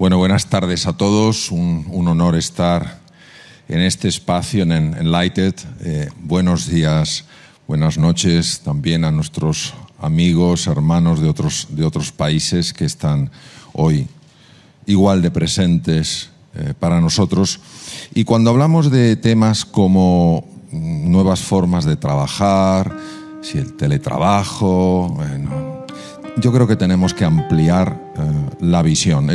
Bueno, 0.00 0.16
buenas 0.16 0.46
tardes 0.46 0.86
a 0.86 0.94
todos. 0.94 1.50
Un, 1.50 1.84
honor 2.08 2.34
estar 2.34 3.00
en 3.68 3.80
este 3.80 4.08
espacio 4.08 4.62
en 4.62 4.72
Enlighted. 4.72 5.54
Eh, 5.80 6.08
buenos 6.22 6.70
días, 6.70 7.26
buenas 7.68 7.98
noches 7.98 8.60
también 8.60 9.04
a 9.04 9.10
nuestros 9.10 9.74
amigos, 10.00 10.68
hermanos 10.68 11.20
de 11.20 11.28
otros, 11.28 11.66
de 11.68 11.84
otros 11.84 12.12
países 12.12 12.72
que 12.72 12.86
están 12.86 13.30
hoy 13.74 14.08
igual 14.86 15.20
de 15.20 15.30
presentes 15.30 16.30
eh, 16.54 16.72
para 16.80 16.98
nosotros. 17.02 17.60
Y 18.14 18.24
cuando 18.24 18.48
hablamos 18.48 18.90
de 18.90 19.16
temas 19.16 19.66
como 19.66 20.48
nuevas 20.72 21.40
formas 21.40 21.84
de 21.84 21.96
trabajar, 21.96 22.96
si 23.42 23.58
el 23.58 23.74
teletrabajo, 23.74 25.10
bueno, 25.14 25.84
yo 26.38 26.50
creo 26.54 26.66
que 26.66 26.76
tenemos 26.76 27.12
que 27.12 27.26
ampliar 27.26 28.00
eh, 28.16 28.56
la 28.60 28.80
visión. 28.80 29.28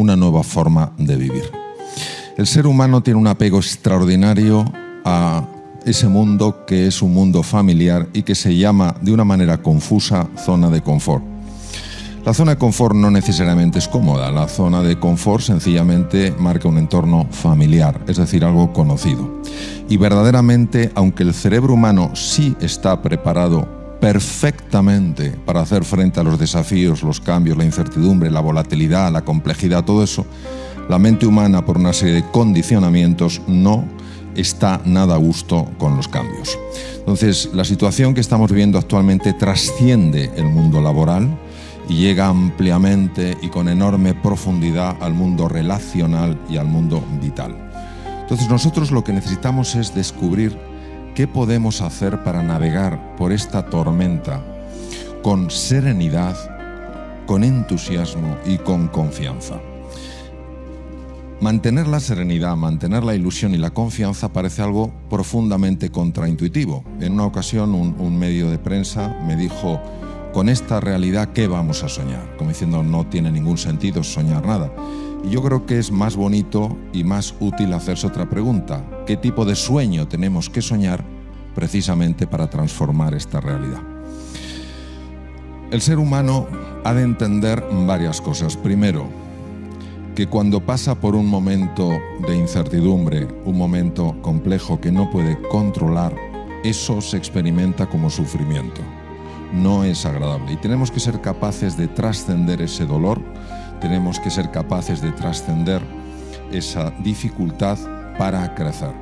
Una 0.00 0.16
nueva 0.16 0.42
forma 0.42 0.92
de 0.98 1.16
vivir. 1.16 1.44
El 2.36 2.46
ser 2.46 2.66
humano 2.66 3.02
tiene 3.02 3.20
un 3.20 3.26
apego 3.26 3.58
extraordinario 3.58 4.64
a 5.04 5.46
ese 5.84 6.08
mundo 6.08 6.64
que 6.66 6.86
es 6.86 7.02
un 7.02 7.12
mundo 7.12 7.42
familiar 7.42 8.08
y 8.12 8.22
que 8.22 8.34
se 8.34 8.56
llama 8.56 8.94
de 9.00 9.12
una 9.12 9.24
manera 9.24 9.62
confusa 9.62 10.28
zona 10.36 10.70
de 10.70 10.82
confort. 10.82 11.24
La 12.24 12.34
zona 12.34 12.52
de 12.52 12.58
confort 12.58 12.94
no 12.94 13.10
necesariamente 13.10 13.78
es 13.78 13.88
cómoda, 13.88 14.30
la 14.30 14.46
zona 14.46 14.82
de 14.82 14.98
confort 14.98 15.42
sencillamente 15.42 16.34
marca 16.38 16.68
un 16.68 16.76
entorno 16.76 17.26
familiar, 17.30 17.98
es 18.06 18.18
decir, 18.18 18.44
algo 18.44 18.72
conocido. 18.74 19.40
Y 19.88 19.96
verdaderamente, 19.96 20.92
aunque 20.94 21.22
el 21.22 21.32
cerebro 21.32 21.74
humano 21.74 22.10
sí 22.14 22.54
está 22.60 23.00
preparado 23.00 23.79
perfectamente 24.00 25.30
para 25.44 25.60
hacer 25.60 25.84
frente 25.84 26.20
a 26.20 26.22
los 26.22 26.38
desafíos, 26.38 27.02
los 27.02 27.20
cambios, 27.20 27.56
la 27.56 27.64
incertidumbre, 27.64 28.30
la 28.30 28.40
volatilidad, 28.40 29.12
la 29.12 29.24
complejidad, 29.24 29.84
todo 29.84 30.02
eso, 30.02 30.26
la 30.88 30.98
mente 30.98 31.26
humana, 31.26 31.64
por 31.64 31.78
una 31.78 31.92
serie 31.92 32.14
de 32.14 32.30
condicionamientos, 32.30 33.42
no 33.46 33.84
está 34.34 34.80
nada 34.84 35.14
a 35.14 35.18
gusto 35.18 35.68
con 35.78 35.96
los 35.96 36.08
cambios. 36.08 36.58
Entonces, 36.98 37.50
la 37.52 37.64
situación 37.64 38.14
que 38.14 38.20
estamos 38.20 38.50
viviendo 38.50 38.78
actualmente 38.78 39.32
trasciende 39.34 40.30
el 40.36 40.46
mundo 40.46 40.80
laboral 40.80 41.28
y 41.88 41.96
llega 41.96 42.28
ampliamente 42.28 43.36
y 43.42 43.48
con 43.48 43.68
enorme 43.68 44.14
profundidad 44.14 44.96
al 45.00 45.12
mundo 45.12 45.48
relacional 45.48 46.38
y 46.48 46.56
al 46.56 46.66
mundo 46.66 47.04
vital. 47.20 47.54
Entonces, 48.22 48.48
nosotros 48.48 48.92
lo 48.92 49.02
que 49.02 49.12
necesitamos 49.12 49.74
es 49.74 49.94
descubrir 49.94 50.69
qué 51.14 51.26
podemos 51.26 51.80
hacer 51.80 52.22
para 52.22 52.42
navegar 52.42 53.16
por 53.16 53.32
esta 53.32 53.66
tormenta 53.66 54.42
con 55.22 55.50
serenidad, 55.50 56.36
con 57.26 57.44
entusiasmo 57.44 58.38
y 58.46 58.58
con 58.58 58.88
confianza. 58.88 59.60
Mantener 61.40 61.86
la 61.86 62.00
serenidad, 62.00 62.54
mantener 62.56 63.02
la 63.02 63.14
ilusión 63.14 63.54
y 63.54 63.58
la 63.58 63.70
confianza 63.70 64.30
parece 64.32 64.62
algo 64.62 64.92
profundamente 65.08 65.90
contraintuitivo. 65.90 66.84
En 67.00 67.14
una 67.14 67.24
ocasión 67.24 67.74
un, 67.74 68.18
medio 68.18 68.50
de 68.50 68.58
prensa 68.58 69.16
me 69.26 69.36
dijo, 69.36 69.80
con 70.34 70.48
esta 70.50 70.80
realidad, 70.80 71.30
¿qué 71.32 71.48
vamos 71.48 71.82
a 71.82 71.88
soñar? 71.88 72.36
Como 72.36 72.50
diciendo, 72.50 72.82
no 72.82 73.06
tiene 73.06 73.30
ningún 73.30 73.56
sentido 73.56 74.04
soñar 74.04 74.44
nada. 74.46 74.70
Yo 75.28 75.42
creo 75.42 75.66
que 75.66 75.78
es 75.78 75.90
más 75.90 76.16
bonito 76.16 76.76
y 76.92 77.04
más 77.04 77.34
útil 77.40 77.72
hacerse 77.72 78.06
otra 78.06 78.28
pregunta. 78.28 78.84
¿Qué 79.06 79.16
tipo 79.16 79.44
de 79.44 79.54
sueño 79.54 80.08
tenemos 80.08 80.48
que 80.48 80.62
soñar 80.62 81.04
precisamente 81.54 82.26
para 82.26 82.48
transformar 82.48 83.14
esta 83.14 83.40
realidad? 83.40 83.82
El 85.70 85.80
ser 85.82 85.98
humano 85.98 86.46
ha 86.84 86.94
de 86.94 87.02
entender 87.02 87.62
varias 87.86 88.20
cosas. 88.20 88.56
Primero, 88.56 89.06
que 90.16 90.26
cuando 90.26 90.60
pasa 90.60 90.94
por 90.94 91.14
un 91.14 91.26
momento 91.26 91.90
de 92.26 92.36
incertidumbre, 92.36 93.28
un 93.44 93.56
momento 93.56 94.16
complejo 94.22 94.80
que 94.80 94.90
no 94.90 95.10
puede 95.10 95.40
controlar, 95.48 96.14
eso 96.64 97.00
se 97.00 97.16
experimenta 97.16 97.86
como 97.86 98.10
sufrimiento. 98.10 98.80
No 99.52 99.84
es 99.84 100.04
agradable 100.06 100.52
y 100.52 100.56
tenemos 100.56 100.90
que 100.90 101.00
ser 101.00 101.20
capaces 101.20 101.76
de 101.76 101.88
trascender 101.88 102.62
ese 102.62 102.86
dolor, 102.86 103.20
tenemos 103.80 104.20
que 104.20 104.30
ser 104.30 104.50
capaces 104.50 105.00
de 105.00 105.12
trascender 105.12 105.82
esa 106.52 106.90
dificultad 107.02 107.78
para 108.18 108.54
crecer. 108.54 108.92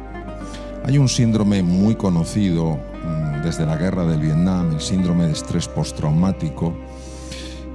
Hay 0.84 0.99
un 0.99 1.09
síndrome 1.09 1.62
muy 1.62 1.97
conocido 1.97 2.77
mm, 2.77 3.43
desde 3.43 3.67
la 3.67 3.77
guerra 3.77 4.05
del 4.05 4.21
Vietnam, 4.21 4.72
el 4.72 4.81
síndrome 4.81 5.27
de 5.27 5.33
estrés 5.33 5.69
postraumático, 5.69 6.75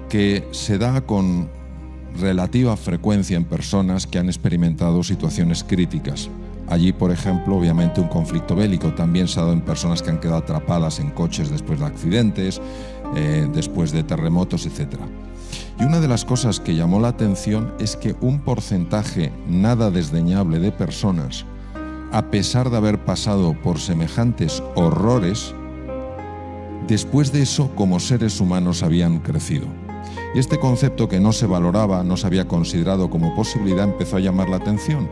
que 0.09 0.47
se 0.51 0.77
da 0.77 1.01
con 1.01 1.49
relativa 2.19 2.77
frecuencia 2.77 3.37
en 3.37 3.45
personas 3.45 4.07
que 4.07 4.19
han 4.19 4.27
experimentado 4.27 5.03
situaciones 5.03 5.63
críticas. 5.63 6.29
Allí, 6.67 6.93
por 6.93 7.11
ejemplo, 7.11 7.57
obviamente 7.57 7.99
un 7.99 8.07
conflicto 8.07 8.55
bélico 8.55 8.93
también 8.93 9.27
se 9.27 9.39
ha 9.39 9.43
dado 9.43 9.53
en 9.53 9.61
personas 9.61 10.01
que 10.01 10.09
han 10.09 10.19
quedado 10.19 10.37
atrapadas 10.37 10.99
en 10.99 11.09
coches 11.11 11.49
después 11.49 11.79
de 11.79 11.85
accidentes, 11.85 12.61
eh, 13.15 13.47
después 13.53 13.91
de 13.91 14.03
terremotos, 14.03 14.65
etc. 14.65 14.95
Y 15.79 15.83
una 15.85 15.99
de 15.99 16.07
las 16.07 16.23
cosas 16.23 16.59
que 16.59 16.75
llamó 16.75 16.99
la 16.99 17.09
atención 17.09 17.73
es 17.79 17.95
que 17.95 18.15
un 18.21 18.39
porcentaje 18.39 19.33
nada 19.47 19.89
desdeñable 19.89 20.59
de 20.59 20.71
personas, 20.71 21.45
a 22.11 22.29
pesar 22.29 22.69
de 22.69 22.77
haber 22.77 23.03
pasado 23.03 23.53
por 23.61 23.79
semejantes 23.79 24.61
horrores, 24.75 25.55
después 26.87 27.31
de 27.31 27.41
eso 27.41 27.71
como 27.75 27.99
seres 27.99 28.39
humanos 28.39 28.83
habían 28.83 29.19
crecido. 29.19 29.65
Y 30.35 30.39
este 30.39 30.59
concepto 30.59 31.07
que 31.07 31.19
no 31.19 31.31
se 31.31 31.47
valoraba, 31.47 32.03
no 32.03 32.17
se 32.17 32.27
había 32.27 32.47
considerado 32.47 33.09
como 33.09 33.35
posibilidad, 33.35 33.85
empezó 33.85 34.17
a 34.17 34.19
llamar 34.19 34.49
la 34.49 34.57
atención. 34.57 35.09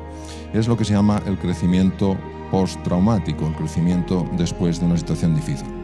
Es 0.54 0.68
lo 0.68 0.78
que 0.78 0.86
se 0.86 0.94
llama 0.94 1.22
el 1.26 1.38
crecimiento 1.38 2.18
postraumático, 2.52 3.48
el 3.48 3.56
crecimiento 3.56 4.28
después 4.38 4.80
de 4.80 4.86
una 4.86 4.98
situación 4.98 5.36
difícil. 5.36 5.81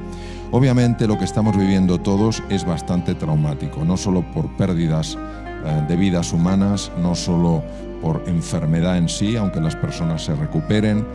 Obviamente 0.51 1.07
lo 1.07 1.17
que 1.17 1.25
estamos 1.25 1.57
viviendo 1.57 1.99
todos 1.99 2.41
es 2.49 2.65
bastante 2.65 3.15
traumático, 3.15 3.83
no 3.83 3.97
solo 3.97 4.23
por 4.31 4.47
pérdidas 4.55 5.17
eh, 5.17 5.85
de 5.87 5.95
vidas 5.97 6.31
humanas, 6.31 6.89
no 7.01 7.15
solo 7.15 7.63
por 8.01 8.23
enfermedad 8.27 8.97
en 8.97 9.09
sí, 9.09 9.35
aunque 9.35 9.59
las 9.59 9.75
personas 9.75 10.23
se 10.23 10.35
recuperen, 10.35 11.05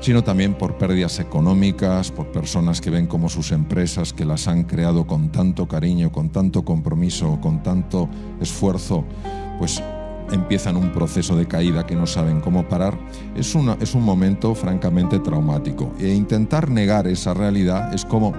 sino 0.00 0.22
también 0.22 0.54
por 0.54 0.78
pérdidas 0.78 1.18
económicas, 1.18 2.12
por 2.12 2.26
personas 2.28 2.80
que 2.80 2.90
ven 2.90 3.06
como 3.06 3.28
sus 3.28 3.50
empresas 3.50 4.12
que 4.12 4.24
las 4.24 4.46
han 4.46 4.64
creado 4.64 5.06
con 5.06 5.30
tanto 5.30 5.66
cariño, 5.66 6.12
con 6.12 6.30
tanto 6.30 6.64
compromiso, 6.64 7.40
con 7.40 7.62
tanto 7.62 8.08
esfuerzo, 8.40 9.04
pues 9.58 9.82
empiezan 10.32 10.76
un 10.76 10.92
proceso 10.92 11.36
de 11.36 11.46
caída 11.46 11.86
que 11.86 11.94
no 11.94 12.06
saben 12.06 12.40
cómo 12.40 12.68
parar, 12.68 12.98
es, 13.36 13.54
una, 13.54 13.76
es 13.80 13.94
un 13.94 14.02
momento 14.02 14.54
francamente 14.54 15.18
traumático. 15.18 15.92
E 15.98 16.08
intentar 16.08 16.70
negar 16.70 17.06
esa 17.06 17.34
realidad 17.34 17.94
es 17.94 18.04
como 18.04 18.32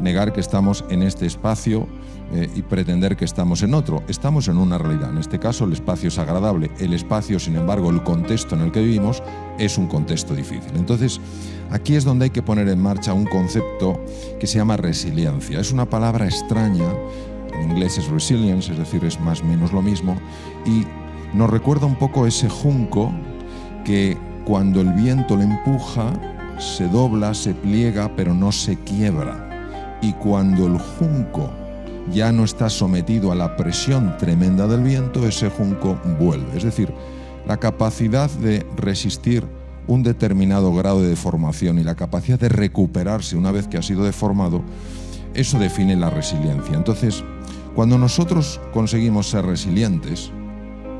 negar 0.00 0.32
que 0.32 0.40
estamos 0.40 0.84
en 0.90 1.02
este 1.02 1.26
espacio 1.26 1.86
eh, 2.34 2.48
y 2.54 2.62
pretender 2.62 3.16
que 3.16 3.24
estamos 3.24 3.62
en 3.62 3.74
otro. 3.74 4.02
Estamos 4.08 4.48
en 4.48 4.56
una 4.56 4.78
realidad. 4.78 5.10
En 5.10 5.18
este 5.18 5.38
caso 5.38 5.64
el 5.64 5.72
espacio 5.74 6.08
es 6.08 6.18
agradable. 6.18 6.70
El 6.78 6.94
espacio, 6.94 7.38
sin 7.38 7.56
embargo, 7.56 7.90
el 7.90 8.02
contexto 8.02 8.54
en 8.54 8.62
el 8.62 8.72
que 8.72 8.80
vivimos 8.80 9.22
es 9.58 9.76
un 9.76 9.86
contexto 9.86 10.34
difícil. 10.34 10.72
Entonces, 10.74 11.20
aquí 11.70 11.94
es 11.94 12.04
donde 12.04 12.24
hay 12.24 12.30
que 12.30 12.42
poner 12.42 12.68
en 12.68 12.80
marcha 12.80 13.12
un 13.12 13.26
concepto 13.26 14.02
que 14.40 14.46
se 14.46 14.58
llama 14.58 14.76
resiliencia. 14.76 15.60
Es 15.60 15.72
una 15.72 15.88
palabra 15.88 16.24
extraña. 16.24 16.88
En 17.52 17.70
inglés 17.70 17.98
es 17.98 18.08
resilience, 18.08 18.72
es 18.72 18.78
decir, 18.78 19.04
es 19.04 19.20
más 19.20 19.42
o 19.42 19.44
menos 19.44 19.72
lo 19.72 19.82
mismo. 19.82 20.16
Y 20.64 20.86
nos 21.34 21.50
recuerda 21.50 21.86
un 21.86 21.96
poco 21.96 22.26
ese 22.26 22.48
junco 22.48 23.12
que 23.84 24.16
cuando 24.44 24.80
el 24.80 24.92
viento 24.92 25.36
le 25.36 25.44
empuja, 25.44 26.12
se 26.58 26.88
dobla, 26.88 27.34
se 27.34 27.54
pliega, 27.54 28.10
pero 28.14 28.34
no 28.34 28.52
se 28.52 28.76
quiebra. 28.76 29.98
Y 30.02 30.12
cuando 30.14 30.66
el 30.66 30.78
junco 30.78 31.50
ya 32.12 32.32
no 32.32 32.44
está 32.44 32.68
sometido 32.68 33.32
a 33.32 33.34
la 33.34 33.56
presión 33.56 34.16
tremenda 34.18 34.66
del 34.66 34.82
viento, 34.82 35.26
ese 35.26 35.48
junco 35.48 35.98
vuelve. 36.18 36.56
Es 36.56 36.64
decir, 36.64 36.92
la 37.46 37.56
capacidad 37.56 38.30
de 38.30 38.66
resistir 38.76 39.44
un 39.86 40.02
determinado 40.02 40.72
grado 40.74 41.02
de 41.02 41.08
deformación 41.08 41.78
y 41.78 41.84
la 41.84 41.94
capacidad 41.94 42.38
de 42.38 42.48
recuperarse 42.48 43.36
una 43.36 43.52
vez 43.52 43.68
que 43.68 43.78
ha 43.78 43.82
sido 43.82 44.04
deformado, 44.04 44.62
eso 45.34 45.58
define 45.58 45.96
la 45.96 46.10
resiliencia. 46.10 46.76
Entonces, 46.76 47.24
cuando 47.74 47.98
nosotros 47.98 48.60
conseguimos 48.72 49.30
ser 49.30 49.46
resilientes, 49.46 50.30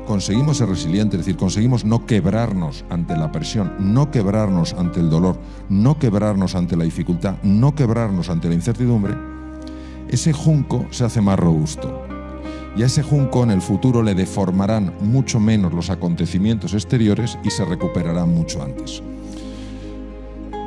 conseguimos 0.05 0.57
ser 0.57 0.69
resilientes, 0.69 1.19
es 1.19 1.25
decir, 1.25 1.37
conseguimos 1.37 1.85
no 1.85 2.05
quebrarnos 2.05 2.85
ante 2.89 3.15
la 3.15 3.31
presión, 3.31 3.73
no 3.79 4.11
quebrarnos 4.11 4.73
ante 4.73 4.99
el 4.99 5.09
dolor, 5.09 5.37
no 5.69 5.97
quebrarnos 5.97 6.55
ante 6.55 6.75
la 6.75 6.83
dificultad, 6.83 7.35
no 7.43 7.75
quebrarnos 7.75 8.29
ante 8.29 8.49
la 8.49 8.55
incertidumbre, 8.55 9.15
ese 10.13 10.31
junco 10.31 10.85
se 10.91 11.05
hace 11.05 11.21
más 11.21 11.39
robusto. 11.39 12.05
Y 12.75 12.83
a 12.83 12.85
ese 12.87 13.03
junco 13.03 13.43
en 13.43 13.51
el 13.51 13.61
futuro 13.61 14.03
le 14.03 14.15
deformarán 14.15 14.93
mucho 15.01 15.39
menos 15.39 15.73
los 15.73 15.89
acontecimientos 15.89 16.73
exteriores 16.73 17.37
y 17.43 17.49
se 17.49 17.65
recuperará 17.65 18.25
mucho 18.25 18.61
antes. 18.61 19.01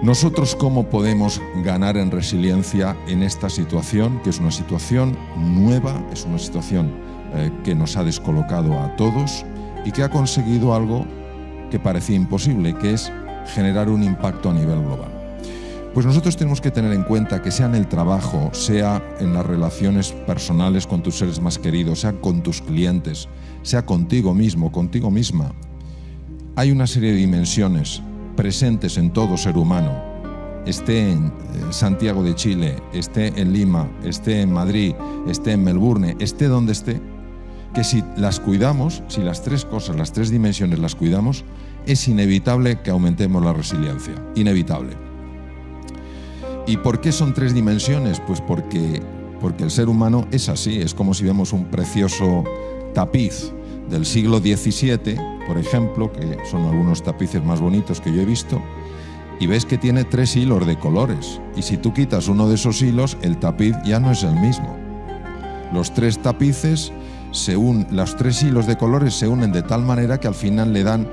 Nosotros 0.03 0.55
cómo 0.55 0.89
podemos 0.89 1.41
ganar 1.65 1.97
en 1.97 2.11
resiliencia 2.11 2.97
en 3.07 3.23
esta 3.23 3.49
situación, 3.49 4.21
que 4.23 4.31
es 4.31 4.41
una 4.41 4.51
situación 4.51 5.17
nueva, 5.37 6.05
es 6.13 6.25
una 6.25 6.39
situación 6.39 6.91
eh, 7.35 7.51
que 7.65 7.75
nos 7.75 7.97
ha 7.97 8.05
descolocado 8.05 8.79
a 8.81 8.95
todos 8.97 9.45
y 9.85 9.93
que 9.93 10.03
ha 10.03 10.09
conseguido 10.09 10.75
algo 10.75 11.07
que 11.71 11.79
parecía 11.79 12.17
imposible, 12.17 12.75
que 12.75 12.95
es 12.95 13.13
generar 13.55 13.89
un 13.89 14.03
impacto 14.03 14.51
a 14.51 14.55
nivel 14.55 14.81
global. 14.83 15.11
Pues 15.95 16.05
nosotros 16.05 16.37
tenemos 16.37 16.61
que 16.61 16.71
tener 16.71 16.93
en 16.93 17.05
cuenta 17.05 17.41
que 17.41 17.51
sea 17.51 17.67
en 17.67 17.75
el 17.75 17.87
trabajo, 17.87 18.51
sea 18.53 19.03
en 19.19 19.33
las 19.33 19.47
relaciones 19.47 20.13
personales 20.13 20.87
con 20.87 21.03
tus 21.03 21.17
seres 21.17 21.41
más 21.41 21.59
queridos, 21.59 22.01
sea 22.01 22.13
con 22.13 22.43
tus 22.43 22.61
clientes, 22.61 23.29
sea 23.63 23.87
contigo 23.87 24.35
mismo, 24.35 24.71
contigo 24.71 25.11
misma, 25.11 25.53
hay 26.55 26.71
una 26.71 26.87
serie 26.87 27.13
de 27.13 27.17
dimensiones 27.17 28.03
presentes 28.37 28.99
en 28.99 29.11
todo 29.11 29.39
ser 29.39 29.57
humano, 29.57 29.93
esté 30.67 31.13
en 31.13 31.27
eh, 31.27 31.33
Santiago 31.71 32.23
de 32.23 32.35
Chile, 32.35 32.77
esté 32.93 33.29
en 33.41 33.53
Lima, 33.53 33.91
esté 34.05 34.43
en 34.43 34.53
Madrid, 34.53 34.95
esté 35.29 35.53
en 35.53 35.65
Melbourne, 35.65 36.17
esté 36.19 36.49
donde 36.49 36.73
esté, 36.73 37.01
que 37.75 37.85
si 37.85 38.03
las 38.17 38.41
cuidamos, 38.41 39.03
si 39.09 39.21
las 39.21 39.43
tres 39.43 39.65
cosas, 39.65 39.97
las 39.97 40.13
tres 40.13 40.31
dimensiones 40.31 40.79
las 40.79 40.95
cuidamos, 40.95 41.45
es 41.87 42.09
inevitable 42.09 42.81
que 42.81 42.91
aumentemos 42.91 43.45
la 43.45 43.53
resiliencia, 43.53 44.15
inevitable. 44.35 44.97
¿Y 46.67 46.79
por 46.79 47.01
qué 47.01 47.13
son 47.13 47.33
tres 47.33 47.55
dimensiones? 47.55 48.21
Pues 48.27 48.41
porque, 48.41 49.01
porque 49.41 49.65
el 49.65 49.71
ser 49.71 49.89
humano 49.89 50.27
es 50.33 50.49
así, 50.49 50.81
es 50.81 50.95
como 50.95 51.15
si 51.15 51.25
vemos 51.25 51.53
un 51.53 51.67
precioso 51.67 52.43
tapiz 52.93 53.53
del 53.89 54.05
siglo 54.05 54.39
XVII, 54.39 55.17
por 55.47 55.59
ejemplo, 55.59 56.11
que 56.13 56.39
son 56.51 56.65
algunos 56.65 57.05
tapices 57.05 57.45
más 57.45 57.61
bonitos 57.61 58.01
que 58.01 58.13
yo 58.13 58.23
he 58.23 58.25
visto, 58.25 58.61
y 59.39 59.47
ves 59.47 59.65
que 59.65 59.79
tiene 59.79 60.05
tres 60.05 60.35
hilos 60.35 60.67
de 60.67 60.77
colores, 60.77 61.41
y 61.57 61.63
si 61.63 61.77
tú 61.77 61.93
quitas 61.93 62.27
uno 62.27 62.49
de 62.49 62.57
esos 62.57 62.83
hilos, 62.83 63.17
el 63.23 63.39
tapiz 63.39 63.77
ya 63.85 64.01
no 64.01 64.11
es 64.11 64.25
el 64.25 64.35
mismo. 64.35 64.77
Los 65.73 65.95
tres 65.95 66.19
tapices, 66.21 66.93
se 67.33 67.57
unen, 67.57 67.87
los 67.91 68.17
tres 68.17 68.43
hilos 68.43 68.67
de 68.67 68.77
colores 68.77 69.15
se 69.15 69.29
unen 69.29 69.53
de 69.53 69.63
tal 69.63 69.83
manera 69.83 70.19
que 70.19 70.29
al 70.29 70.35
final 70.35 70.73
le 70.73 70.83
dan 70.83 71.07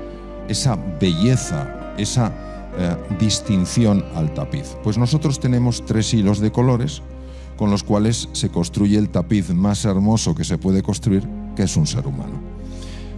esa 0.48 0.76
belleza, 1.00 1.94
esa 1.96 2.32
eh, 2.76 2.96
distinción 3.18 4.04
al 4.14 4.32
tapiz. 4.34 4.76
Pues 4.82 4.98
nosotros 4.98 5.40
tenemos 5.40 5.84
tres 5.86 6.12
hilos 6.12 6.40
de 6.40 6.50
colores 6.50 7.02
con 7.56 7.70
los 7.70 7.84
cuales 7.84 8.28
se 8.32 8.48
construye 8.48 8.98
el 8.98 9.10
tapiz 9.10 9.50
más 9.50 9.84
hermoso 9.84 10.34
que 10.34 10.44
se 10.44 10.58
puede 10.58 10.82
construir, 10.82 11.28
que 11.54 11.62
es 11.64 11.76
un 11.76 11.86
ser 11.86 12.06
humano. 12.06 12.40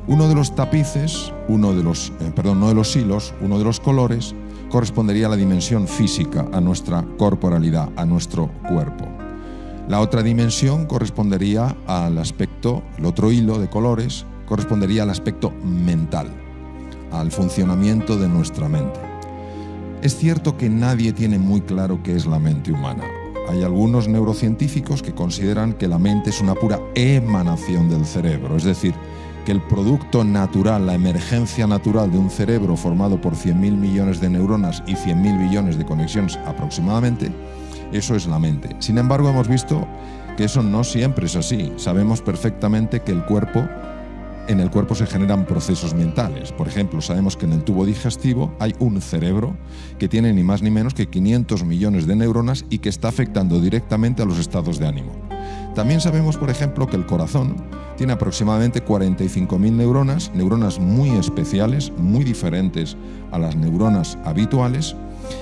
Uno 0.09 0.29
de 0.29 0.35
los 0.35 0.55
tapices, 0.55 1.33
uno 1.49 1.75
de 1.75 1.83
los, 1.83 2.13
eh, 2.21 2.31
perdón, 2.35 2.61
no 2.61 2.69
de 2.69 2.75
los 2.75 2.95
hilos, 2.95 3.35
uno 3.41 3.59
de 3.59 3.65
los 3.65 3.81
colores, 3.81 4.35
correspondería 4.71 5.27
a 5.27 5.31
la 5.31 5.37
dimensión 5.37 5.89
física, 5.89 6.47
a 6.53 6.61
nuestra 6.61 7.05
corporalidad, 7.17 7.89
a 7.97 8.05
nuestro 8.05 8.51
cuerpo. 8.69 9.26
La 9.89 10.01
otra 10.01 10.25
dimensión 10.25 10.87
correspondería 10.87 11.77
al 11.87 12.19
aspecto, 12.19 12.83
el 12.99 13.05
otro 13.05 13.31
hilo 13.31 13.61
de 13.61 13.69
colores, 13.69 14.27
correspondería 14.45 15.05
al 15.05 15.11
aspecto 15.11 15.53
mental, 15.63 16.29
al 17.13 17.31
funcionamiento 17.31 18.19
de 18.19 18.29
nuestra 18.29 18.69
mente. 18.69 18.99
Es 20.03 20.17
cierto 20.17 20.57
que 20.57 20.69
nadie 20.69 21.13
tiene 21.13 21.39
muy 21.39 21.61
claro 21.61 22.01
qué 22.03 22.17
es 22.17 22.27
la 22.27 22.41
mente 22.41 22.73
humana. 22.73 23.05
Hay 23.49 23.63
algunos 23.63 24.09
neurocientíficos 24.09 25.03
que 25.05 25.15
consideran 25.15 25.73
que 25.73 25.87
la 25.87 25.99
mente 25.99 26.31
es 26.31 26.41
una 26.41 26.55
pura 26.55 26.81
emanación 26.97 27.89
del 27.89 28.05
cerebro, 28.05 28.57
es 28.57 28.65
decir, 28.65 28.93
que 29.45 29.53
el 29.53 29.63
producto 29.63 30.25
natural, 30.25 30.85
la 30.85 30.95
emergencia 30.95 31.69
natural 31.69 32.11
de 32.11 32.19
un 32.19 32.31
cerebro 32.31 32.77
formado 32.77 33.21
por 33.21 33.35
100.000 33.35 33.55
millones 33.55 34.21
de 34.21 34.31
neuronas 34.31 34.83
y 34.89 34.95
100.000 34.95 35.49
billones 35.49 35.79
de 35.79 35.87
conexiones 35.87 36.37
aproximadamente, 36.45 37.31
eso 37.93 38.15
es 38.15 38.27
la 38.27 38.39
mente. 38.39 38.77
Sin 38.79 38.99
embargo, 38.99 39.29
hemos 39.29 39.49
visto 39.49 39.87
que 40.37 40.45
eso 40.45 40.63
no 40.63 40.85
siempre 40.85 41.27
es 41.27 41.37
así. 41.37 41.73
Sabemos 41.77 42.21
perfectamente 42.21 43.01
que 43.01 43.13
el 43.13 43.25
cuerpo 43.25 43.63
en 44.49 44.61
el 44.61 44.71
cuerpo 44.71 44.95
se 44.95 45.07
generan 45.07 45.45
procesos 45.45 45.95
mentales. 45.95 46.53
Por 46.53 46.69
ejemplo, 46.69 47.01
sabemos 47.01 47.37
que 47.37 47.47
en 47.47 47.53
el 47.53 47.65
tubo 47.65 47.85
digestivo 47.85 48.55
hay 48.59 48.75
un 48.79 49.01
cerebro 49.01 49.57
que 49.99 50.09
tiene 50.09 50.33
ni 50.33 50.45
más 50.45 50.63
ni 50.63 50.71
menos 50.71 50.95
que 50.95 51.09
500 51.09 51.65
millones 51.65 52.07
de 52.07 52.17
neuronas 52.17 52.65
y 52.71 52.79
que 52.79 52.89
está 52.89 53.09
afectando 53.09 53.61
directamente 53.61 54.23
a 54.23 54.27
los 54.27 54.39
estados 54.39 54.79
de 54.79 54.87
ánimo. 54.87 55.13
También 55.75 56.01
sabemos, 56.01 56.37
por 56.37 56.49
ejemplo, 56.49 56.87
que 56.87 56.97
el 56.97 57.07
corazón 57.07 57.57
tiene 57.97 58.13
aproximadamente 58.13 58.85
45.000 58.85 59.73
neuronas, 59.73 60.31
neuronas 60.35 60.79
muy 60.79 61.11
especiales, 61.11 61.93
muy 61.97 62.25
diferentes 62.25 62.97
a 63.31 63.39
las 63.39 63.57
neuronas 63.57 64.17
habituales, 64.25 64.97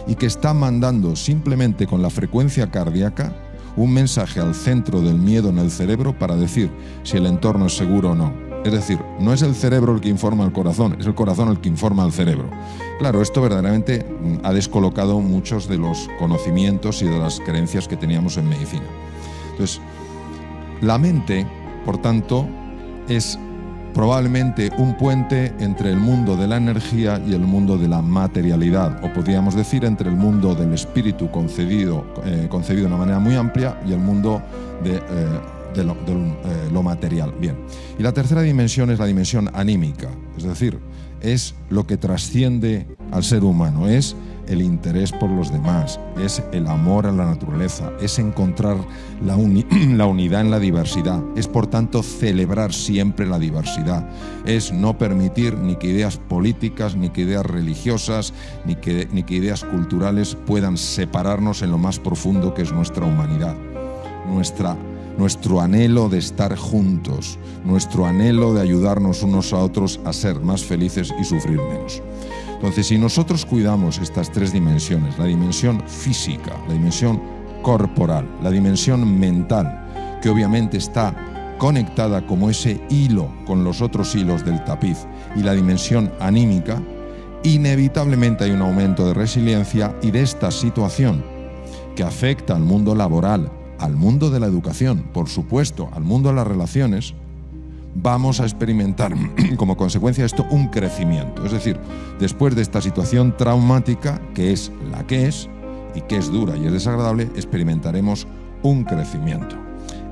y 0.07 0.15
que 0.15 0.27
está 0.27 0.55
mandando 0.55 1.17
simplemente 1.17 1.87
con 1.87 2.03
la 2.03 2.11
frecuencia 2.11 2.71
cardíaca 2.71 3.33
un 3.77 3.93
mensaje 3.93 4.41
al 4.41 4.55
centro 4.55 5.01
del 5.01 5.19
miedo 5.19 5.49
en 5.49 5.59
el 5.59 5.71
cerebro 5.71 6.17
para 6.19 6.37
decir 6.37 6.71
si 7.03 7.17
el 7.17 7.27
entorno 7.27 7.67
es 7.67 7.77
seguro 7.77 8.13
o 8.13 8.15
no. 8.15 8.33
Es 8.65 8.73
decir, 8.73 8.99
no 9.21 9.35
es 9.35 9.43
el 9.43 9.55
cerebro 9.55 9.95
el 9.95 10.01
que 10.01 10.09
informa 10.09 10.45
al 10.45 10.53
corazón, 10.53 10.97
es 10.99 11.07
el 11.07 11.15
corazón 11.15 11.49
el 11.49 11.61
que 11.61 11.69
informa 11.69 12.03
al 12.03 12.13
cerebro. 12.13 12.49
Claro, 12.99 13.21
esto 13.21 13.43
verdaderamente 13.43 14.05
mm, 14.05 14.39
ha 14.43 14.53
descolocado 14.53 15.21
muchos 15.21 15.69
de 15.69 15.77
los 15.77 16.09
conocimientos 16.19 17.03
y 17.03 17.07
de 17.07 17.19
las 17.19 17.41
creencias 17.41 17.87
que 17.87 17.97
teníamos 17.97 18.39
en 18.39 18.49
medicina. 18.49 18.87
Entonces, 19.51 19.83
la 20.81 20.97
mente, 20.97 21.47
por 21.85 21.99
tanto, 21.99 22.47
es 23.09 23.39
probablemente 23.95 24.71
un 24.77 24.97
puente 24.97 25.55
entre 25.61 25.91
el 25.91 25.97
mundo 25.97 26.37
de 26.37 26.49
la 26.49 26.57
energía 26.57 27.23
y 27.25 27.33
el 27.33 27.41
mundo 27.41 27.79
de 27.79 27.89
la 27.89 28.03
materialidad, 28.03 29.03
o 29.05 29.13
podríamos 29.13 29.55
decir 29.55 29.85
entre 29.85 30.11
el 30.11 30.17
mundo 30.17 30.55
del 30.55 30.75
espíritu 30.75 31.31
concebido, 31.31 32.05
eh, 32.25 32.49
concebido 32.51 32.89
de 32.89 32.95
una 32.95 32.99
manera 32.99 33.19
muy 33.21 33.37
amplia 33.37 33.81
y 33.87 33.93
el 33.93 34.01
mundo 34.01 34.43
de... 34.83 34.97
Eh, 34.97 35.01
de 35.75 35.83
eh, 35.83 36.69
lo, 36.73 36.85
material. 36.85 37.35
Bien. 37.41 37.57
Y 37.99 38.03
la 38.05 38.13
tercera 38.13 38.43
dimensión 38.43 38.91
es 38.91 38.99
la 39.01 39.07
dimensión 39.07 39.51
anímica, 39.55 40.09
es 40.37 40.45
decir, 40.45 40.79
es 41.21 41.57
lo 41.69 41.85
que 41.85 41.97
trasciende 41.97 42.87
al 43.11 43.25
ser 43.25 43.43
humano, 43.43 43.89
es 43.89 44.15
el 44.49 44.63
interés 44.63 45.13
por 45.13 45.31
los 45.31 45.53
demás, 45.53 46.01
es 46.21 46.43
el 46.53 46.67
amor 46.67 47.07
a 47.07 47.13
la 47.13 47.27
naturaleza, 47.27 47.93
es 48.01 48.19
encontrar 48.19 48.77
la, 49.25 49.37
unidad 49.37 50.41
en 50.41 50.51
la 50.51 50.59
diversidad, 50.59 51.23
es 51.37 51.49
por 51.49 51.67
tanto 51.67 52.03
celebrar 52.03 52.73
siempre 52.73 53.27
la 53.27 53.39
diversidad, 53.39 54.09
es 54.45 54.73
no 54.73 54.99
permitir 54.99 55.57
ni 55.59 55.77
que 55.77 55.89
ideas 55.89 56.17
políticas, 56.17 56.97
ni 56.97 57.11
que 57.11 57.23
ideas 57.23 57.47
religiosas, 57.47 58.33
ni 58.65 58.77
que, 58.77 59.09
ni 59.13 59.23
que 59.23 59.35
ideas 59.35 59.65
culturales 59.65 60.37
puedan 60.47 60.77
separarnos 60.77 61.63
en 61.63 61.71
lo 61.71 61.79
más 61.79 61.99
profundo 61.99 62.55
que 62.55 62.63
es 62.63 62.73
nuestra 62.73 63.07
humanidad, 63.07 63.57
nuestra 64.27 64.77
nuestro 65.19 65.61
anhelo 65.61 66.09
de 66.09 66.19
estar 66.19 66.57
juntos, 66.57 67.39
nuestro 67.65 68.07
anhelo 68.07 68.55
de 68.55 68.63
ayudarnos 68.63 69.23
unos 69.23 69.53
a 69.53 69.59
otros 69.59 70.01
a 70.05 70.13
ser 70.13 70.41
más 70.41 70.65
felices 70.65 71.13
y 71.21 71.25
sufrir 71.25 71.61
menos. 71.61 72.03
Entonces, 72.65 72.87
si 72.87 72.97
nosotros 72.97 73.45
cuidamos 73.45 73.99
estas 73.99 74.33
tres 74.33 74.51
dimensiones, 74.51 75.19
la 75.19 75.27
dimensión 75.27 75.87
física, 75.87 76.59
la 76.67 76.73
dimensión 76.73 77.21
corporal, 77.61 78.27
la 78.43 78.51
dimensión 78.51 79.21
mental, 79.21 80.19
que 80.23 80.31
obviamente 80.31 80.79
está 80.79 81.15
conectada 81.59 82.27
como 82.27 82.49
ese 82.49 82.81
hilo 82.89 83.31
con 83.45 83.65
los 83.65 83.83
otros 83.83 84.15
hilos 84.15 84.47
del 84.47 84.65
tapiz, 84.65 85.07
y 85.37 85.41
la 85.41 85.53
dimensión 85.53 86.11
anímica, 86.21 86.81
inevitablemente 87.43 88.45
hay 88.45 88.53
un 88.53 88.63
aumento 88.63 89.07
de 89.07 89.13
resiliencia 89.13 89.95
y 90.01 90.11
de 90.11 90.23
esta 90.23 90.51
situación 90.51 91.23
que 91.95 92.03
afecta 92.03 92.57
al 92.57 92.63
mundo 92.63 92.95
laboral, 92.95 93.53
al 93.79 93.95
mundo 93.95 94.31
de 94.31 94.41
la 94.41 94.47
educación, 94.47 95.11
por 95.13 95.29
supuesto, 95.29 95.91
al 95.93 96.03
mundo 96.03 96.31
de 96.31 96.37
las 96.37 96.47
relaciones, 96.47 97.13
vamos 97.95 98.41
a 98.41 98.45
experimentar 98.45 99.15
como 99.57 99.77
consecuencia 99.77 100.23
de 100.23 100.27
esto 100.27 100.47
un 100.51 100.69
crecimiento. 100.69 101.45
Es 101.45 101.53
decir, 101.53 101.79
después 102.19 102.55
de 102.55 102.63
esta 102.63 102.81
situación 102.81 103.37
traumática, 103.37 104.21
que 104.35 104.53
es 104.53 104.73
la 104.91 105.07
que 105.07 105.27
es, 105.29 105.49
y 105.95 106.01
que 106.03 106.17
es 106.17 106.31
dura 106.31 106.57
y 106.57 106.67
es 106.67 106.73
desagradable, 106.73 107.25
experimentaremos 107.37 108.27
un 108.63 108.85
crecimiento. 108.85 109.57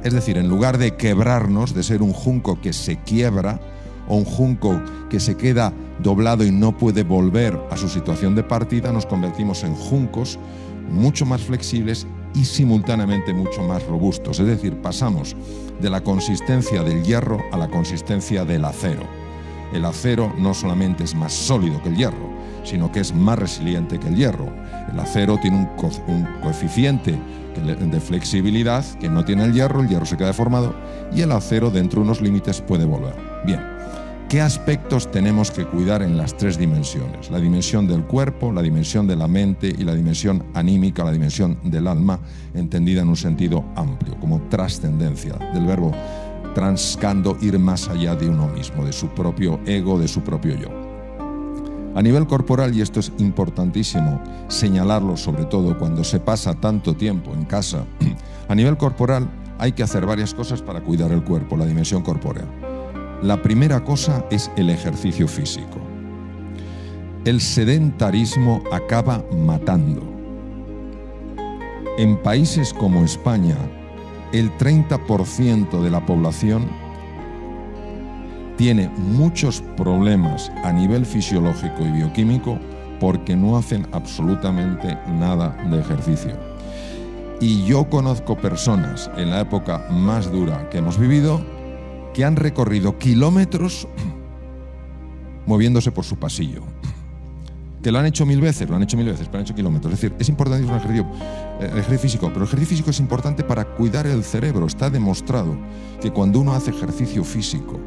Es 0.05 0.13
decir, 0.13 0.39
en 0.39 0.49
lugar 0.49 0.79
de 0.79 0.97
quebrarnos, 0.97 1.75
de 1.75 1.83
ser 1.83 2.03
un 2.03 2.13
junco 2.13 2.61
que 2.61 2.73
se 2.73 2.97
quiebra, 2.97 3.61
o 4.09 4.17
un 4.17 4.25
junco 4.25 4.81
que 5.09 5.21
se 5.21 5.37
queda 5.37 5.73
doblado 6.03 6.45
y 6.45 6.51
no 6.51 6.77
puede 6.77 7.05
volver 7.05 7.59
a 7.71 7.77
su 7.77 7.89
situación 7.89 8.35
de 8.35 8.43
partida, 8.43 8.93
nos 8.93 9.07
convertimos 9.07 9.63
en 9.63 9.75
juncos 9.75 10.39
mucho 10.91 11.25
más 11.25 11.43
flexibles 11.43 12.07
y 12.35 12.45
simultáneamente 12.45 13.33
mucho 13.33 13.63
más 13.63 13.87
robustos. 13.87 14.41
Es 14.41 14.47
decir, 14.47 14.81
pasamos 14.81 15.37
de 15.81 15.91
la 15.91 16.03
consistencia 16.03 16.83
del 16.83 17.03
hierro 17.03 17.41
a 17.53 17.59
la 17.59 17.69
consistencia 17.69 18.45
del 18.45 18.65
acero. 18.65 19.03
El 19.73 19.85
acero 19.85 20.33
no 20.39 20.53
solamente 20.55 21.05
es 21.05 21.15
más 21.15 21.33
sólido 21.33 21.83
que 21.83 21.89
el 21.89 21.97
hierro, 21.97 22.31
sino 22.63 22.93
que 22.93 23.01
es 23.01 23.15
más 23.15 23.39
resiliente 23.39 23.99
que 23.99 24.09
el 24.09 24.17
hierro. 24.17 24.47
El 24.91 25.01
acero 25.01 25.39
tiene 25.41 25.57
un, 25.59 26.27
coeficiente 26.43 27.19
de 27.55 28.01
flexibilidad 28.01 28.85
que 28.99 29.09
no 29.09 29.25
tiene 29.25 29.45
el 29.45 29.53
hierro, 29.53 29.81
el 29.81 29.89
hierro 29.89 30.07
se 30.07 30.17
queda 30.17 30.29
deformado 30.29 30.75
y 31.15 31.23
el 31.23 31.33
acero 31.33 31.71
dentro 31.71 32.01
de 32.01 32.05
unos 32.05 32.21
límites 32.21 32.61
puede 32.61 32.85
volver. 32.85 33.15
Bien, 33.45 33.61
¿Qué 34.33 34.41
aspectos 34.41 35.11
tenemos 35.11 35.51
que 35.51 35.67
cuidar 35.67 36.01
en 36.01 36.17
las 36.17 36.35
tres 36.35 36.57
dimensiones? 36.57 37.31
La 37.31 37.39
dimensión 37.39 37.87
del 37.87 38.05
cuerpo, 38.05 38.51
la 38.51 38.63
dimensión 38.63 39.07
de 39.07 39.15
la 39.15 39.29
mente 39.29 39.69
y 39.69 39.85
la 39.85 39.95
dimensión 39.95 40.43
anímica, 40.55 41.05
la 41.05 41.13
dimensión 41.13 41.59
del 41.65 41.87
alma, 41.87 42.19
entendida 42.55 43.03
en 43.03 43.11
un 43.11 43.17
sentido 43.19 43.63
amplio, 43.77 44.19
como 44.19 44.41
trascendencia 44.49 45.35
del 45.53 45.67
verbo 45.67 45.93
transcando 46.55 47.37
ir 47.43 47.59
más 47.59 47.91
allá 47.91 48.15
de 48.15 48.31
uno 48.31 48.49
mismo, 48.49 48.87
de 48.87 48.95
su 48.95 49.09
propio 49.09 49.61
ego, 49.67 49.99
de 49.99 50.09
su 50.09 50.23
propio 50.23 50.57
yo. 50.57 50.71
A 51.95 52.01
nivel 52.01 52.27
corporal, 52.27 52.75
y 52.75 52.81
esto 52.81 53.01
es 53.01 53.13
importantísimo 53.19 54.19
señalarlo 54.49 55.19
sobre 55.19 55.45
todo 55.45 55.79
cuando 55.79 56.05
se 56.05 56.21
pasa 56.21 56.55
tanto 56.55 56.97
tiempo 56.97 57.35
en 57.35 57.45
casa, 57.45 57.85
a 58.49 58.55
nivel 58.55 58.79
corporal 58.79 59.29
hay 59.59 59.73
que 59.73 59.83
hacer 59.83 60.07
varias 60.07 60.33
cosas 60.33 60.63
para 60.63 60.81
cuidar 60.81 61.13
el 61.13 61.23
cuerpo, 61.23 61.55
la 61.55 61.67
dimensión 61.67 62.03
corpórea. 62.03 62.72
La 63.23 63.41
primera 63.41 63.85
cosa 63.85 64.27
es 64.33 64.51
el 64.57 64.69
ejercicio 64.69 65.29
físico. 65.29 65.79
El 67.25 67.41
sedentarismo 67.41 68.65
acaba 68.73 69.25
matando. 69.33 70.03
En 71.99 72.17
países 72.17 72.75
como 72.75 73.05
España, 73.05 73.57
el 74.33 74.51
30% 74.59 75.83
de 75.83 75.91
la 75.91 76.05
población 76.05 76.69
tiene 78.57 78.89
muchos 78.89 79.63
problemas 79.77 80.51
a 80.65 80.73
nivel 80.73 81.07
fisiológico 81.07 81.87
y 81.87 81.93
bioquímico 81.93 82.59
porque 82.99 83.37
no 83.37 83.57
hacen 83.57 83.87
absolutamente 83.93 84.99
nada 85.07 85.57
de 85.71 85.79
ejercicio. 85.79 86.37
Y 87.41 87.65
yo 87.67 87.89
conozco 87.89 88.37
personas 88.37 89.09
en 89.17 89.31
la 89.31 89.43
época 89.43 89.87
más 89.91 90.33
dura 90.33 90.69
que 90.71 90.79
hemos 90.79 90.99
vivido 90.99 91.52
que 92.15 92.25
han 92.25 92.37
recorrido 92.37 92.99
kilómetros 92.99 93.89
moviéndose 95.47 95.91
por 95.93 96.05
su 96.05 96.17
pasillo. 96.17 96.63
Que 97.83 97.91
lo 97.91 97.99
han 97.99 98.07
hecho 98.07 98.25
mil 98.25 98.41
veces, 98.41 98.69
lo 98.69 98.77
han 98.77 98.83
hecho 98.83 98.97
mil 98.97 99.07
veces, 99.07 99.27
pero 99.27 99.39
han 99.39 99.45
hecho 99.45 99.55
kilómetros. 99.55 99.93
Es 99.95 100.01
decir, 100.01 100.17
es 100.19 100.29
importante 100.29 100.65
ejercicio, 100.65 101.07
el 101.59 101.67
ejercicio 101.67 101.99
físico, 101.99 102.29
pero 102.29 102.43
el 102.43 102.47
ejercicio 102.47 102.69
físico 102.69 102.91
es 102.91 103.01
importante 103.01 103.43
para 103.43 103.65
cuidar 103.65 104.07
el 104.07 104.23
cerebro. 104.23 104.67
Está 104.67 104.89
demostrado 104.89 105.57
que 106.01 106.13
cuando 106.13 106.39
uno 106.39 106.53
hace 106.53 106.71
ejercicio 106.71 107.25
físico, 107.25 107.81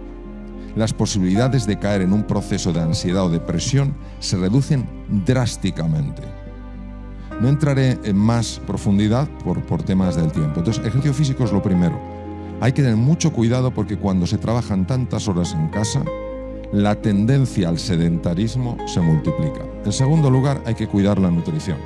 las 0.75 0.93
posibilidades 0.93 1.65
de 1.65 1.79
caer 1.79 2.01
en 2.01 2.11
un 2.11 2.23
proceso 2.23 2.73
de 2.73 2.81
ansiedad 2.81 3.25
o 3.25 3.29
depresión 3.29 3.95
se 4.19 4.35
reducen 4.35 4.85
drásticamente. 5.25 6.23
No 7.39 7.47
entraré 7.47 7.97
en 8.03 8.17
más 8.17 8.61
profundidad 8.67 9.29
por, 9.45 9.61
por 9.61 9.83
temas 9.83 10.17
del 10.17 10.31
tiempo. 10.31 10.59
Entonces, 10.59 10.85
ejercicio 10.85 11.13
físico 11.13 11.45
es 11.45 11.53
lo 11.53 11.61
primero. 11.61 12.14
Hay 12.61 12.71
que 12.71 12.81
tener 12.81 12.97
mucho 12.97 13.33
cuidado 13.33 13.71
porque 13.71 13.97
cuando 13.97 14.25
se 14.25 14.37
trabajan 14.37 14.87
tantas 14.87 15.27
horas 15.27 15.53
en 15.53 15.67
casa, 15.69 16.03
la 16.71 16.95
tendencia 16.95 17.69
al 17.69 17.79
sedentarismo 17.79 18.77
se 18.87 19.01
multiplica. 19.01 19.65
En 19.83 19.91
segundo 19.91 20.29
lugar, 20.29 20.61
hay 20.65 20.73
que 20.73 20.87
cuidar 20.87 21.19
la 21.19 21.29
nutrición. 21.29 21.77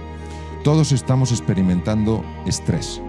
Todos 0.64 0.92
estamos 0.92 1.32
experimentando 1.32 2.24
estrés. 2.46 3.02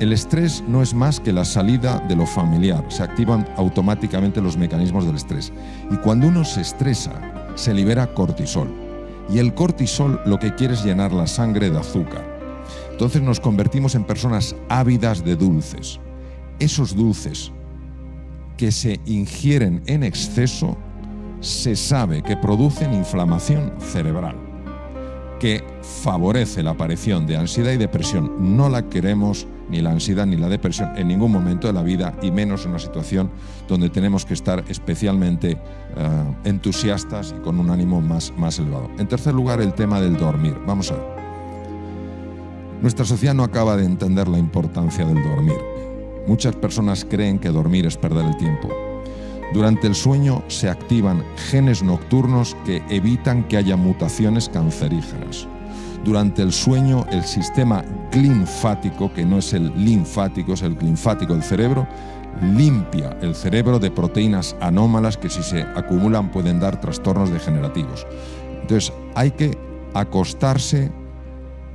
El 0.00 0.12
estrés 0.12 0.62
no 0.68 0.80
es 0.80 0.94
más 0.94 1.18
que 1.18 1.32
la 1.32 1.44
salida 1.44 1.98
de 2.08 2.14
lo 2.14 2.26
familiar, 2.26 2.84
se 2.88 3.02
activan 3.02 3.48
automáticamente 3.56 4.40
los 4.40 4.56
mecanismos 4.56 5.04
del 5.04 5.16
estrés. 5.16 5.52
Y 5.90 5.96
cuando 5.96 6.28
uno 6.28 6.44
se 6.44 6.60
estresa, 6.60 7.12
se 7.56 7.74
libera 7.74 8.14
cortisol. 8.14 8.72
Y 9.28 9.38
el 9.38 9.54
cortisol 9.54 10.20
lo 10.24 10.38
que 10.38 10.54
quiere 10.54 10.74
es 10.74 10.84
llenar 10.84 11.12
la 11.12 11.26
sangre 11.26 11.70
de 11.70 11.78
azúcar. 11.78 12.24
Entonces 12.92 13.20
nos 13.20 13.40
convertimos 13.40 13.96
en 13.96 14.04
personas 14.04 14.54
ávidas 14.68 15.24
de 15.24 15.34
dulces. 15.34 15.98
Esos 16.58 16.96
dulces 16.96 17.52
que 18.56 18.72
se 18.72 19.00
ingieren 19.06 19.82
en 19.86 20.02
exceso 20.02 20.76
se 21.40 21.76
sabe 21.76 22.22
que 22.22 22.36
producen 22.36 22.92
inflamación 22.92 23.72
cerebral, 23.78 24.36
que 25.38 25.62
favorece 26.02 26.64
la 26.64 26.70
aparición 26.70 27.26
de 27.26 27.36
ansiedad 27.36 27.72
y 27.72 27.76
depresión. 27.76 28.56
No 28.56 28.68
la 28.68 28.88
queremos 28.88 29.46
ni 29.70 29.80
la 29.80 29.90
ansiedad 29.90 30.26
ni 30.26 30.36
la 30.36 30.48
depresión 30.48 30.96
en 30.96 31.08
ningún 31.08 31.30
momento 31.30 31.68
de 31.68 31.72
la 31.72 31.82
vida 31.82 32.14
y 32.22 32.32
menos 32.32 32.64
en 32.64 32.70
una 32.70 32.80
situación 32.80 33.30
donde 33.68 33.90
tenemos 33.90 34.24
que 34.24 34.34
estar 34.34 34.64
especialmente 34.68 35.52
eh, 35.52 36.34
entusiastas 36.44 37.34
y 37.38 37.40
con 37.42 37.60
un 37.60 37.70
ánimo 37.70 38.00
más, 38.00 38.32
más 38.36 38.58
elevado. 38.58 38.90
En 38.98 39.06
tercer 39.06 39.34
lugar, 39.34 39.60
el 39.60 39.74
tema 39.74 40.00
del 40.00 40.16
dormir. 40.16 40.56
Vamos 40.66 40.90
a 40.90 40.94
ver. 40.94 41.18
Nuestra 42.82 43.04
sociedad 43.04 43.34
no 43.34 43.44
acaba 43.44 43.76
de 43.76 43.84
entender 43.84 44.26
la 44.26 44.38
importancia 44.38 45.04
del 45.04 45.22
dormir. 45.22 45.77
Muchas 46.28 46.54
personas 46.54 47.06
creen 47.08 47.38
que 47.38 47.48
dormir 47.48 47.86
es 47.86 47.96
perder 47.96 48.26
el 48.26 48.36
tiempo. 48.36 48.68
Durante 49.54 49.86
el 49.86 49.94
sueño 49.94 50.44
se 50.48 50.68
activan 50.68 51.24
genes 51.50 51.82
nocturnos 51.82 52.54
que 52.66 52.82
evitan 52.90 53.44
que 53.48 53.56
haya 53.56 53.76
mutaciones 53.76 54.50
cancerígenas. 54.50 55.48
Durante 56.04 56.42
el 56.42 56.52
sueño 56.52 57.06
el 57.10 57.24
sistema 57.24 57.82
linfático, 58.12 59.10
que 59.14 59.24
no 59.24 59.38
es 59.38 59.54
el 59.54 59.72
linfático, 59.82 60.52
es 60.52 60.60
el 60.60 60.76
linfático 60.78 61.32
del 61.32 61.42
cerebro, 61.42 61.88
limpia 62.42 63.16
el 63.22 63.34
cerebro 63.34 63.78
de 63.78 63.90
proteínas 63.90 64.54
anómalas 64.60 65.16
que 65.16 65.30
si 65.30 65.42
se 65.42 65.62
acumulan 65.62 66.30
pueden 66.30 66.60
dar 66.60 66.78
trastornos 66.78 67.30
degenerativos. 67.30 68.06
Entonces 68.60 68.92
hay 69.14 69.30
que 69.30 69.56
acostarse 69.94 70.92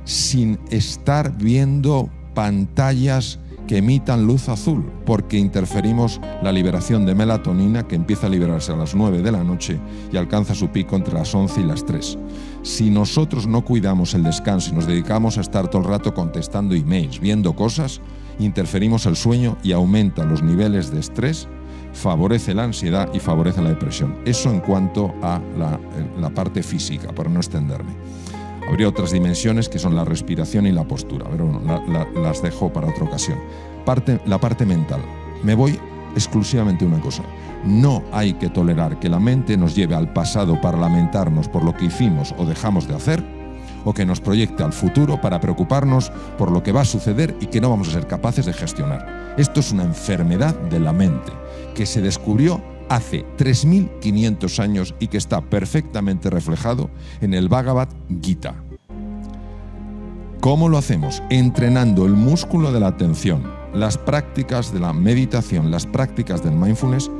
sin 0.04 0.60
estar 0.70 1.36
viendo 1.36 2.08
pantallas 2.34 3.40
que 3.66 3.78
emitan 3.78 4.26
luz 4.26 4.48
azul, 4.48 4.84
porque 5.06 5.38
interferimos 5.38 6.20
la 6.42 6.52
liberación 6.52 7.06
de 7.06 7.14
melatonina 7.14 7.86
que 7.86 7.96
empieza 7.96 8.26
a 8.26 8.30
liberarse 8.30 8.72
a 8.72 8.76
las 8.76 8.94
9 8.94 9.22
de 9.22 9.32
la 9.32 9.44
noche 9.44 9.80
y 10.12 10.16
alcanza 10.16 10.54
su 10.54 10.68
pico 10.68 10.96
entre 10.96 11.14
las 11.14 11.34
11 11.34 11.60
y 11.60 11.64
las 11.64 11.84
3. 11.84 12.18
Si 12.62 12.90
nosotros 12.90 13.46
no 13.46 13.64
cuidamos 13.64 14.14
el 14.14 14.22
descanso 14.22 14.70
y 14.70 14.74
nos 14.74 14.86
dedicamos 14.86 15.38
a 15.38 15.40
estar 15.40 15.68
todo 15.68 15.82
el 15.82 15.88
rato 15.88 16.14
contestando 16.14 16.74
emails, 16.74 17.20
viendo 17.20 17.54
cosas, 17.54 18.00
interferimos 18.38 19.06
el 19.06 19.16
sueño 19.16 19.56
y 19.62 19.72
aumenta 19.72 20.24
los 20.24 20.42
niveles 20.42 20.90
de 20.90 21.00
estrés, 21.00 21.48
favorece 21.92 22.54
la 22.54 22.64
ansiedad 22.64 23.08
y 23.14 23.20
favorece 23.20 23.62
la 23.62 23.70
depresión. 23.70 24.16
Eso 24.24 24.50
en 24.50 24.60
cuanto 24.60 25.14
a 25.22 25.40
la, 25.58 25.78
la 26.20 26.30
parte 26.30 26.62
física, 26.62 27.12
para 27.14 27.30
no 27.30 27.38
extenderme. 27.38 27.92
Habría 28.68 28.88
otras 28.88 29.12
dimensiones 29.12 29.68
que 29.68 29.78
son 29.78 29.94
la 29.94 30.04
respiración 30.04 30.66
y 30.66 30.72
la 30.72 30.84
postura, 30.84 31.26
pero 31.30 31.60
las 32.14 32.42
dejo 32.42 32.72
para 32.72 32.88
otra 32.88 33.04
ocasión. 33.04 33.38
Parte, 33.84 34.20
la 34.24 34.38
parte 34.38 34.64
mental. 34.64 35.02
Me 35.42 35.54
voy 35.54 35.78
exclusivamente 36.14 36.84
a 36.84 36.88
una 36.88 37.00
cosa. 37.00 37.22
No 37.64 38.02
hay 38.12 38.34
que 38.34 38.48
tolerar 38.48 38.98
que 38.98 39.08
la 39.08 39.20
mente 39.20 39.56
nos 39.56 39.74
lleve 39.74 39.94
al 39.94 40.12
pasado 40.12 40.60
para 40.60 40.78
lamentarnos 40.78 41.48
por 41.48 41.64
lo 41.64 41.74
que 41.74 41.86
hicimos 41.86 42.34
o 42.38 42.46
dejamos 42.46 42.88
de 42.88 42.94
hacer, 42.94 43.22
o 43.84 43.92
que 43.92 44.06
nos 44.06 44.20
proyecte 44.20 44.62
al 44.62 44.72
futuro 44.72 45.20
para 45.20 45.40
preocuparnos 45.40 46.10
por 46.38 46.50
lo 46.50 46.62
que 46.62 46.72
va 46.72 46.82
a 46.82 46.86
suceder 46.86 47.36
y 47.40 47.46
que 47.46 47.60
no 47.60 47.70
vamos 47.70 47.88
a 47.88 47.92
ser 47.92 48.06
capaces 48.06 48.46
de 48.46 48.52
gestionar. 48.52 49.34
Esto 49.36 49.60
es 49.60 49.72
una 49.72 49.84
enfermedad 49.84 50.54
de 50.54 50.80
la 50.80 50.92
mente 50.92 51.32
que 51.74 51.86
se 51.86 52.00
descubrió 52.00 52.62
hace 52.88 53.24
3.500 53.38 54.58
años 54.58 54.94
y 54.98 55.08
que 55.08 55.18
está 55.18 55.40
perfectamente 55.40 56.30
reflejado 56.30 56.90
en 57.20 57.34
el 57.34 57.48
Bhagavad 57.48 57.88
Gita. 58.22 58.54
¿Cómo 60.40 60.68
lo 60.68 60.76
hacemos? 60.76 61.22
Entrenando 61.30 62.04
el 62.04 62.12
músculo 62.12 62.70
de 62.70 62.80
la 62.80 62.88
atención. 62.88 63.42
Las 63.72 63.96
prácticas 63.96 64.72
de 64.72 64.80
la 64.80 64.92
meditación, 64.92 65.70
las 65.70 65.86
prácticas 65.86 66.44
del 66.44 66.52
mindfulness 66.52 67.10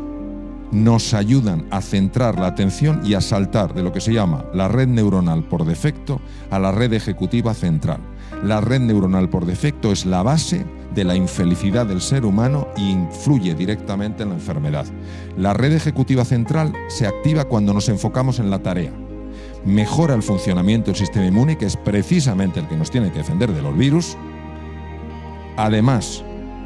nos 0.70 1.14
ayudan 1.14 1.66
a 1.70 1.80
centrar 1.80 2.38
la 2.38 2.48
atención 2.48 3.00
y 3.04 3.14
a 3.14 3.20
saltar 3.20 3.74
de 3.74 3.82
lo 3.82 3.92
que 3.92 4.00
se 4.00 4.12
llama 4.12 4.44
la 4.52 4.68
red 4.68 4.88
neuronal 4.88 5.44
por 5.44 5.64
defecto 5.64 6.20
a 6.50 6.58
la 6.58 6.72
red 6.72 6.92
ejecutiva 6.92 7.54
central. 7.54 8.00
La 8.42 8.60
red 8.60 8.80
neuronal 8.80 9.28
por 9.30 9.46
defecto 9.46 9.92
es 9.92 10.04
la 10.04 10.22
base 10.22 10.66
de 10.94 11.04
la 11.04 11.16
infelicidad 11.16 11.86
del 11.86 12.00
ser 12.00 12.24
humano 12.24 12.68
e 12.76 12.82
influye 12.82 13.54
directamente 13.54 14.22
en 14.22 14.30
la 14.30 14.34
enfermedad. 14.36 14.86
La 15.36 15.54
red 15.54 15.72
ejecutiva 15.72 16.24
central 16.24 16.72
se 16.88 17.06
activa 17.06 17.44
cuando 17.44 17.72
nos 17.72 17.88
enfocamos 17.88 18.38
en 18.38 18.50
la 18.50 18.60
tarea. 18.60 18.92
Mejora 19.64 20.14
el 20.14 20.22
funcionamiento 20.22 20.90
del 20.90 21.00
sistema 21.00 21.26
inmune, 21.26 21.56
que 21.56 21.66
es 21.66 21.76
precisamente 21.76 22.60
el 22.60 22.68
que 22.68 22.76
nos 22.76 22.90
tiene 22.90 23.10
que 23.10 23.18
defender 23.18 23.52
de 23.52 23.62
los 23.62 23.76
virus. 23.76 24.16
Además, 25.56 26.22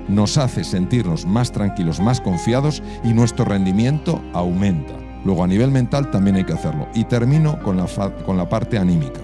nos 0.08 0.36
hace 0.36 0.64
sentirnos 0.64 1.24
más 1.24 1.52
tranquilos, 1.52 2.00
más 2.00 2.20
confiados 2.20 2.82
y 3.04 3.12
nuestro 3.12 3.44
rendimiento 3.44 4.20
aumenta. 4.32 4.94
Luego 5.24 5.44
a 5.44 5.46
nivel 5.46 5.70
mental 5.70 6.10
también 6.10 6.36
hay 6.36 6.44
que 6.44 6.54
hacerlo. 6.54 6.88
Y 6.94 7.04
termino 7.04 7.62
con 7.62 7.76
la, 7.76 7.86
con 8.24 8.36
la 8.36 8.48
parte 8.48 8.78
anímica. 8.78 9.20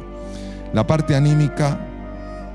La 0.72 0.86
parte 0.86 1.14
anímica 1.14 1.78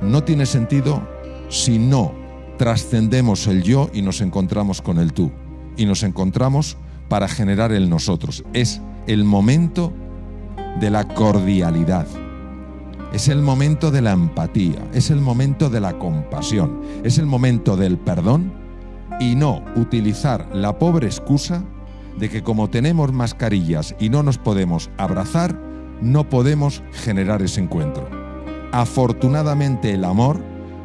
no 0.01 0.23
tiene 0.23 0.45
sentido 0.45 1.01
si 1.49 1.79
no 1.79 2.13
trascendemos 2.57 3.47
el 3.47 3.63
yo 3.63 3.89
y 3.93 4.01
nos 4.01 4.21
encontramos 4.21 4.81
con 4.81 4.99
el 4.99 5.13
tú. 5.13 5.31
Y 5.77 5.85
nos 5.85 6.03
encontramos 6.03 6.77
para 7.07 7.27
generar 7.27 7.71
el 7.71 7.89
nosotros. 7.89 8.43
Es 8.53 8.81
el 9.07 9.23
momento 9.23 9.93
de 10.79 10.89
la 10.89 11.07
cordialidad. 11.07 12.05
Es 13.13 13.27
el 13.27 13.41
momento 13.41 13.89
de 13.89 14.01
la 14.01 14.11
empatía, 14.11 14.87
es 14.93 15.09
el 15.09 15.19
momento 15.19 15.71
de 15.71 15.79
la 15.79 15.97
compasión, 15.97 16.79
es 17.03 17.17
el 17.17 17.25
momento 17.25 17.75
del 17.75 17.97
perdón 17.97 18.53
y 19.19 19.35
no 19.35 19.63
utilizar 19.75 20.47
la 20.53 20.77
pobre 20.77 21.07
excusa 21.07 21.63
de 22.19 22.29
que 22.29 22.43
como 22.43 22.69
tenemos 22.69 23.11
mascarillas 23.11 23.95
y 23.99 24.09
no 24.09 24.21
nos 24.21 24.37
podemos 24.37 24.91
abrazar, 24.97 25.59
no 26.01 26.29
podemos 26.29 26.83
generar 26.91 27.41
ese 27.41 27.61
encuentro. 27.61 28.28
Afortunadamente 28.71 29.93
el 29.93 30.03
amor, 30.03 30.39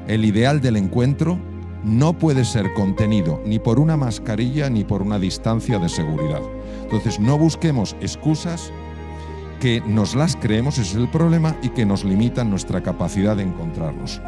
el 0.09 0.25
ideal 0.25 0.61
del 0.61 0.77
encuentro, 0.77 1.39
no 1.85 2.15
puede 2.15 2.45
ser 2.47 2.73
contenido 2.73 3.43
ni 3.45 3.59
por 3.59 3.79
una 3.79 3.97
mascarilla 3.97 4.71
ni 4.71 4.85
por 4.85 5.03
una 5.03 5.19
distancia 5.19 5.79
de 5.79 5.91
seguridad. 5.91 6.41
Entonces 6.85 7.21
no 7.21 7.37
busquemos 7.37 7.95
excusas 8.01 8.73
que 9.61 9.83
nos 9.87 10.15
las 10.15 10.37
creemos, 10.37 10.79
ese 10.79 10.91
es 10.91 10.97
el 10.97 11.11
problema, 11.11 11.57
y 11.63 11.71
que 11.71 11.87
nos 11.87 12.05
limitan 12.05 12.51
nuestra 12.51 12.83
capacidad 12.83 13.37
de 13.37 13.45
encontrarnos. 13.45 14.21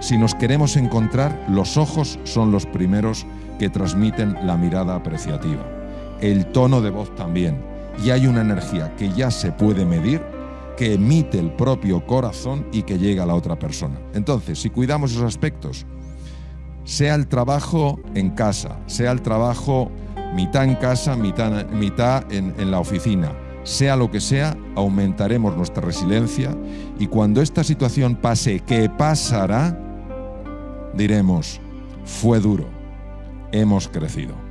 Si 0.00 0.16
nos 0.16 0.34
queremos 0.34 0.76
encontrar, 0.76 1.46
los 1.48 1.76
ojos 1.76 2.18
son 2.24 2.52
los 2.52 2.66
primeros 2.66 3.26
que 3.58 3.68
transmiten 3.68 4.36
la 4.46 4.56
mirada 4.56 4.94
apreciativa. 4.94 5.62
El 6.20 6.46
tono 6.46 6.80
de 6.80 6.90
voz 6.90 7.14
también. 7.16 7.58
Y 8.04 8.10
hay 8.10 8.26
una 8.26 8.42
energía 8.42 8.94
que 8.96 9.10
ya 9.12 9.30
se 9.30 9.50
puede 9.50 9.84
medir, 9.84 10.22
que 10.78 10.94
emite 10.94 11.40
el 11.40 11.50
propio 11.50 12.06
corazón 12.06 12.64
y 12.70 12.84
que 12.84 12.98
llega 12.98 13.24
a 13.24 13.26
la 13.26 13.34
otra 13.34 13.58
persona. 13.58 13.98
Entonces, 14.14 14.60
si 14.60 14.70
cuidamos 14.70 15.10
esos 15.10 15.24
aspectos, 15.24 15.84
sea 16.84 17.16
el 17.16 17.26
trabajo 17.26 17.98
en 18.14 18.30
casa, 18.30 18.78
sea 18.86 19.10
el 19.10 19.20
trabajo 19.20 19.90
mitad 20.36 20.62
en 20.62 20.76
casa, 20.76 21.16
mitad, 21.16 21.68
mitad 21.70 22.32
en, 22.32 22.54
en 22.58 22.70
la 22.70 22.78
oficina, 22.78 23.32
sea 23.64 23.96
lo 23.96 24.08
que 24.08 24.20
sea, 24.20 24.56
aumentaremos 24.76 25.56
nuestra 25.56 25.82
resiliencia 25.82 26.56
y 27.00 27.08
cuando 27.08 27.42
esta 27.42 27.64
situación 27.64 28.14
pase, 28.14 28.60
¿qué 28.60 28.88
pasará? 28.88 29.76
Diremos, 30.94 31.60
fue 32.04 32.38
duro, 32.38 32.68
hemos 33.50 33.88
crecido. 33.88 34.47